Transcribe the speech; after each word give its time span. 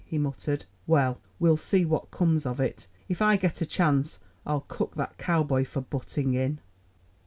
he 0.03 0.17
muttered. 0.17 0.65
"Well, 0.87 1.21
we'll 1.37 1.57
see 1.57 1.85
what 1.85 2.09
comes 2.09 2.47
of 2.47 2.59
it. 2.59 2.87
If 3.07 3.21
I 3.21 3.37
get 3.37 3.61
a 3.61 3.67
chance, 3.67 4.19
I'll 4.47 4.61
cook 4.67 4.95
that 4.95 5.19
cowboy 5.19 5.63
for 5.63 5.81
butting 5.81 6.33
in." 6.33 6.59